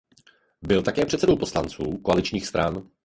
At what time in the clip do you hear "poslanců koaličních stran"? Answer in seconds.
1.37-2.89